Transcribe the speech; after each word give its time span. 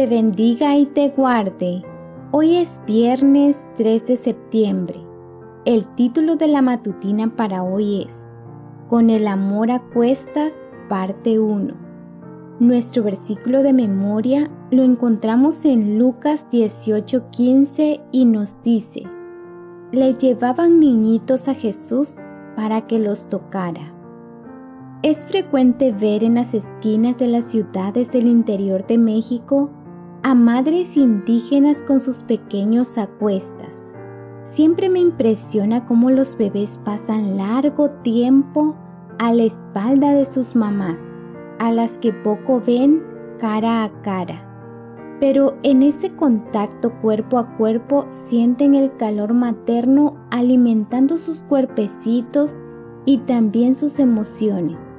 te 0.00 0.06
bendiga 0.06 0.78
y 0.78 0.86
te 0.86 1.10
guarde. 1.10 1.82
Hoy 2.30 2.56
es 2.56 2.80
viernes 2.86 3.68
3 3.76 4.06
de 4.06 4.16
septiembre. 4.16 4.98
El 5.66 5.86
título 5.94 6.36
de 6.36 6.48
la 6.48 6.62
matutina 6.62 7.36
para 7.36 7.62
hoy 7.62 8.04
es 8.06 8.32
Con 8.88 9.10
el 9.10 9.28
amor 9.28 9.70
a 9.70 9.80
cuestas, 9.80 10.66
parte 10.88 11.38
1. 11.38 11.74
Nuestro 12.60 13.02
versículo 13.02 13.62
de 13.62 13.74
memoria 13.74 14.50
lo 14.70 14.84
encontramos 14.84 15.66
en 15.66 15.98
Lucas 15.98 16.46
18:15 16.50 18.00
y 18.10 18.24
nos 18.24 18.62
dice, 18.62 19.02
Le 19.92 20.14
llevaban 20.14 20.80
niñitos 20.80 21.46
a 21.46 21.52
Jesús 21.52 22.20
para 22.56 22.86
que 22.86 22.98
los 22.98 23.28
tocara. 23.28 23.92
Es 25.02 25.26
frecuente 25.26 25.92
ver 25.92 26.24
en 26.24 26.36
las 26.36 26.54
esquinas 26.54 27.18
de 27.18 27.26
las 27.26 27.50
ciudades 27.50 28.12
del 28.12 28.28
interior 28.28 28.86
de 28.86 28.96
México 28.96 29.68
a 30.22 30.34
madres 30.34 30.96
indígenas 30.96 31.82
con 31.82 32.00
sus 32.00 32.22
pequeños 32.22 32.98
a 32.98 33.06
cuestas 33.06 33.94
Siempre 34.42 34.88
me 34.88 35.00
impresiona 35.00 35.84
cómo 35.84 36.10
los 36.10 36.36
bebés 36.36 36.80
pasan 36.82 37.36
largo 37.36 37.90
tiempo 37.90 38.74
a 39.18 39.34
la 39.34 39.42
espalda 39.42 40.12
de 40.12 40.24
sus 40.24 40.56
mamás, 40.56 41.14
a 41.58 41.70
las 41.70 41.98
que 41.98 42.12
poco 42.12 42.62
ven 42.66 43.02
cara 43.38 43.84
a 43.84 44.02
cara. 44.02 44.46
Pero 45.20 45.58
en 45.62 45.82
ese 45.82 46.16
contacto 46.16 46.90
cuerpo 47.02 47.38
a 47.38 47.54
cuerpo 47.58 48.06
sienten 48.08 48.74
el 48.74 48.96
calor 48.96 49.34
materno 49.34 50.16
alimentando 50.30 51.18
sus 51.18 51.42
cuerpecitos 51.42 52.60
y 53.04 53.18
también 53.18 53.74
sus 53.76 53.98
emociones. 53.98 54.98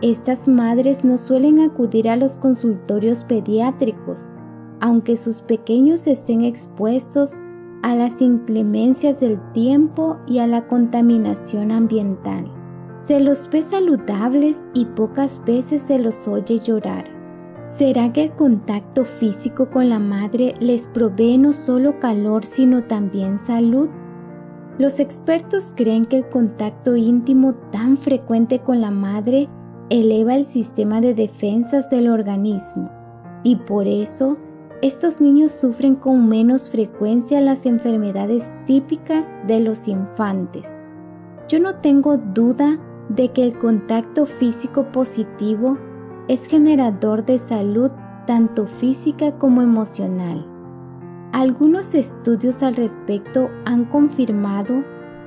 Estas 0.00 0.48
madres 0.48 1.04
no 1.04 1.18
suelen 1.18 1.60
acudir 1.60 2.08
a 2.08 2.16
los 2.16 2.38
consultorios 2.38 3.22
pediátricos, 3.24 4.36
aunque 4.80 5.16
sus 5.16 5.40
pequeños 5.40 6.06
estén 6.06 6.42
expuestos 6.42 7.38
a 7.82 7.94
las 7.94 8.20
inclemencias 8.20 9.20
del 9.20 9.40
tiempo 9.52 10.18
y 10.26 10.38
a 10.38 10.46
la 10.46 10.66
contaminación 10.66 11.70
ambiental. 11.70 12.50
Se 13.00 13.20
los 13.20 13.48
ve 13.50 13.62
saludables 13.62 14.66
y 14.74 14.84
pocas 14.86 15.42
veces 15.44 15.82
se 15.82 15.98
los 15.98 16.26
oye 16.26 16.58
llorar. 16.58 17.06
¿Será 17.64 18.12
que 18.12 18.24
el 18.24 18.32
contacto 18.32 19.04
físico 19.04 19.70
con 19.70 19.88
la 19.88 19.98
madre 19.98 20.54
les 20.58 20.88
provee 20.88 21.38
no 21.38 21.52
solo 21.52 22.00
calor 22.00 22.44
sino 22.44 22.84
también 22.84 23.38
salud? 23.38 23.88
Los 24.78 25.00
expertos 25.00 25.72
creen 25.76 26.04
que 26.04 26.18
el 26.18 26.28
contacto 26.28 26.96
íntimo 26.96 27.54
tan 27.70 27.96
frecuente 27.96 28.60
con 28.60 28.80
la 28.80 28.90
madre 28.90 29.48
eleva 29.90 30.34
el 30.34 30.46
sistema 30.46 31.00
de 31.00 31.14
defensas 31.14 31.90
del 31.90 32.08
organismo 32.08 32.90
y 33.42 33.56
por 33.56 33.86
eso 33.86 34.36
estos 34.80 35.20
niños 35.20 35.50
sufren 35.50 35.96
con 35.96 36.28
menos 36.28 36.70
frecuencia 36.70 37.40
las 37.40 37.66
enfermedades 37.66 38.54
típicas 38.64 39.32
de 39.48 39.58
los 39.58 39.88
infantes. 39.88 40.86
Yo 41.48 41.58
no 41.58 41.76
tengo 41.76 42.16
duda 42.16 42.78
de 43.08 43.32
que 43.32 43.42
el 43.42 43.58
contacto 43.58 44.24
físico 44.24 44.92
positivo 44.92 45.78
es 46.28 46.46
generador 46.46 47.24
de 47.24 47.38
salud 47.40 47.90
tanto 48.26 48.68
física 48.68 49.36
como 49.38 49.62
emocional. 49.62 50.46
Algunos 51.32 51.94
estudios 51.94 52.62
al 52.62 52.76
respecto 52.76 53.50
han 53.64 53.84
confirmado 53.84 54.84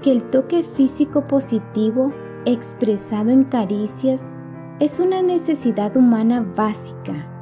que 0.00 0.10
el 0.12 0.22
toque 0.30 0.62
físico 0.62 1.26
positivo 1.26 2.12
expresado 2.46 3.28
en 3.28 3.44
caricias 3.44 4.32
es 4.80 5.00
una 5.00 5.20
necesidad 5.20 5.96
humana 5.96 6.40
básica 6.56 7.33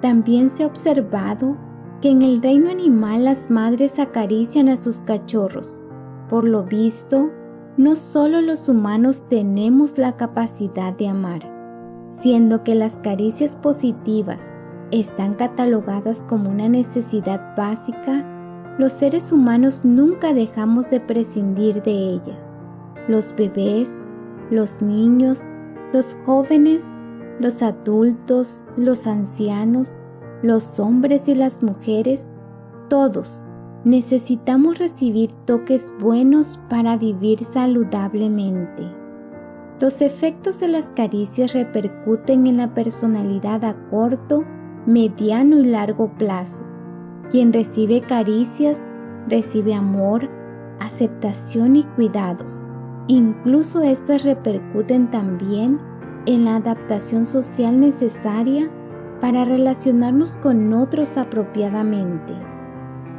también 0.00 0.50
se 0.50 0.62
ha 0.64 0.66
observado 0.66 1.56
que 2.00 2.10
en 2.10 2.22
el 2.22 2.40
reino 2.40 2.70
animal 2.70 3.24
las 3.24 3.50
madres 3.50 3.98
acarician 3.98 4.68
a 4.68 4.76
sus 4.76 5.00
cachorros. 5.00 5.84
Por 6.28 6.44
lo 6.44 6.64
visto, 6.64 7.30
no 7.76 7.96
solo 7.96 8.40
los 8.40 8.68
humanos 8.68 9.28
tenemos 9.28 9.98
la 9.98 10.16
capacidad 10.16 10.92
de 10.92 11.08
amar, 11.08 11.40
siendo 12.10 12.62
que 12.62 12.74
las 12.74 12.98
caricias 12.98 13.56
positivas 13.56 14.56
están 14.90 15.34
catalogadas 15.34 16.22
como 16.22 16.50
una 16.50 16.68
necesidad 16.68 17.54
básica, 17.56 18.24
los 18.78 18.92
seres 18.92 19.32
humanos 19.32 19.84
nunca 19.84 20.32
dejamos 20.32 20.88
de 20.88 21.00
prescindir 21.00 21.82
de 21.82 21.92
ellas. 21.92 22.54
Los 23.08 23.34
bebés, 23.36 24.06
los 24.50 24.80
niños, 24.80 25.52
los 25.92 26.16
jóvenes 26.24 26.98
los 27.38 27.62
adultos, 27.62 28.66
los 28.76 29.06
ancianos, 29.06 30.00
los 30.42 30.78
hombres 30.80 31.28
y 31.28 31.34
las 31.34 31.62
mujeres, 31.62 32.32
todos 32.88 33.48
necesitamos 33.84 34.78
recibir 34.78 35.32
toques 35.44 35.92
buenos 36.00 36.60
para 36.68 36.96
vivir 36.96 37.44
saludablemente. 37.44 38.82
Los 39.80 40.02
efectos 40.02 40.58
de 40.60 40.68
las 40.68 40.90
caricias 40.90 41.54
repercuten 41.54 42.46
en 42.48 42.56
la 42.56 42.74
personalidad 42.74 43.64
a 43.64 43.74
corto, 43.88 44.44
mediano 44.86 45.58
y 45.58 45.64
largo 45.64 46.12
plazo. 46.18 46.66
Quien 47.30 47.52
recibe 47.52 48.00
caricias 48.00 48.88
recibe 49.28 49.74
amor, 49.74 50.28
aceptación 50.80 51.76
y 51.76 51.84
cuidados. 51.84 52.68
Incluso 53.06 53.82
estas 53.82 54.24
repercuten 54.24 55.10
también 55.10 55.78
en 56.26 56.44
la 56.44 56.56
adaptación 56.56 57.26
social 57.26 57.80
necesaria 57.80 58.70
para 59.20 59.44
relacionarnos 59.44 60.36
con 60.36 60.72
otros 60.72 61.16
apropiadamente. 61.16 62.34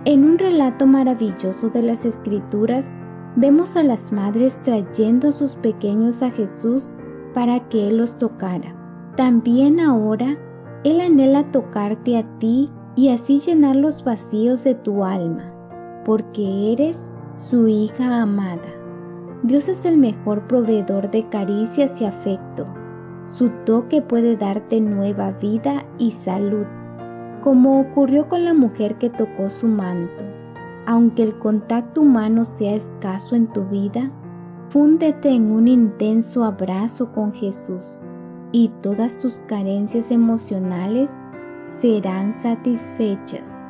En 0.05 0.23
un 0.23 0.37
relato 0.37 0.85
maravilloso 0.85 1.69
de 1.69 1.83
las 1.83 2.05
Escrituras, 2.05 2.95
vemos 3.35 3.75
a 3.75 3.83
las 3.83 4.11
madres 4.11 4.61
trayendo 4.61 5.29
a 5.29 5.31
sus 5.31 5.55
pequeños 5.55 6.23
a 6.23 6.31
Jesús 6.31 6.95
para 7.33 7.67
que 7.69 7.87
Él 7.87 7.97
los 7.97 8.17
tocara. 8.17 8.75
También 9.17 9.79
ahora 9.79 10.35
Él 10.83 11.01
anhela 11.01 11.51
tocarte 11.51 12.17
a 12.17 12.23
ti 12.39 12.71
y 12.95 13.09
así 13.09 13.39
llenar 13.39 13.75
los 13.75 14.03
vacíos 14.03 14.63
de 14.63 14.75
tu 14.75 15.03
alma, 15.03 15.51
porque 16.05 16.71
eres 16.71 17.11
su 17.35 17.67
hija 17.67 18.21
amada. 18.21 18.73
Dios 19.43 19.67
es 19.67 19.85
el 19.85 19.97
mejor 19.97 20.47
proveedor 20.47 21.11
de 21.11 21.27
caricias 21.29 22.01
y 22.01 22.05
afecto 22.05 22.65
su 23.29 23.49
toque 23.63 24.01
puede 24.01 24.35
darte 24.35 24.81
nueva 24.81 25.31
vida 25.31 25.85
y 25.99 26.11
salud, 26.11 26.65
como 27.41 27.79
ocurrió 27.79 28.27
con 28.27 28.43
la 28.43 28.55
mujer 28.55 28.97
que 28.97 29.11
tocó 29.11 29.51
su 29.51 29.67
manto. 29.67 30.23
Aunque 30.87 31.21
el 31.23 31.37
contacto 31.37 32.01
humano 32.01 32.43
sea 32.43 32.73
escaso 32.73 33.35
en 33.35 33.45
tu 33.47 33.65
vida, 33.65 34.11
fúndete 34.69 35.29
en 35.29 35.51
un 35.51 35.67
intenso 35.67 36.43
abrazo 36.43 37.11
con 37.11 37.31
Jesús 37.31 38.03
y 38.51 38.71
todas 38.81 39.19
tus 39.19 39.39
carencias 39.41 40.09
emocionales 40.09 41.11
serán 41.65 42.33
satisfechas. 42.33 43.69